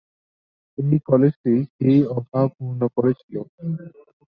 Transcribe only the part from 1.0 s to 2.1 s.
কলেজটি সেই